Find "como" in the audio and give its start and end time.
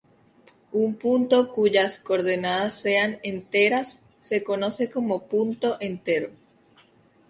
4.89-5.27